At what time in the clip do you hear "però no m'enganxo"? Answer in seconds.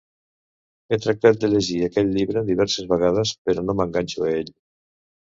3.49-4.23